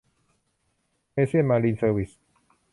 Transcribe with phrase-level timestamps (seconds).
[1.13, 2.19] เอเชียน มารีน เซอร์วิสส์